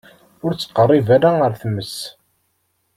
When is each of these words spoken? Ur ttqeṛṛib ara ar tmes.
Ur 0.43 0.51
ttqeṛṛib 0.53 1.07
ara 1.15 1.29
ar 1.45 1.53
tmes. 1.61 1.95